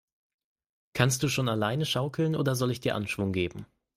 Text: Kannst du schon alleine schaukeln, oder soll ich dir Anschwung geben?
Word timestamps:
Kannst 0.93 1.21
du 1.21 1.27
schon 1.29 1.47
alleine 1.47 1.85
schaukeln, 1.85 2.35
oder 2.35 2.55
soll 2.55 2.71
ich 2.71 2.79
dir 2.79 2.95
Anschwung 2.95 3.31
geben? 3.33 3.67